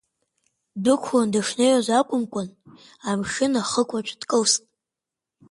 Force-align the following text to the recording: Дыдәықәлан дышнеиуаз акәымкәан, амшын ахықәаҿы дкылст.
Дыдәықәлан 0.83 1.27
дышнеиуаз 1.33 1.87
акәымкәан, 1.99 2.47
амшын 3.09 3.53
ахықәаҿы 3.61 4.15
дкылст. 4.21 4.63